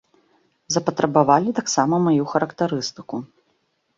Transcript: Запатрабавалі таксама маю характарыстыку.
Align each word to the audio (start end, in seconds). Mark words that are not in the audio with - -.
Запатрабавалі 0.75 1.49
таксама 1.59 1.95
маю 2.07 2.23
характарыстыку. 2.33 3.15